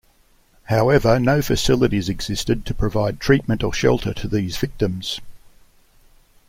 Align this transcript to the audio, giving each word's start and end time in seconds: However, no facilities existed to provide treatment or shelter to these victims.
However, 0.63 1.19
no 1.19 1.43
facilities 1.43 2.09
existed 2.09 2.65
to 2.65 2.73
provide 2.73 3.19
treatment 3.19 3.63
or 3.63 3.71
shelter 3.71 4.15
to 4.15 4.27
these 4.27 4.57
victims. 4.57 5.19